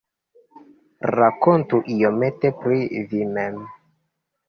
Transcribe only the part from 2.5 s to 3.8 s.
pri vi mem.